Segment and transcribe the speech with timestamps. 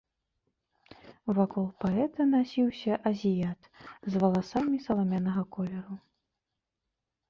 [1.39, 5.95] Вакол паэта насіўся азіят з валасамі саламянага колеру.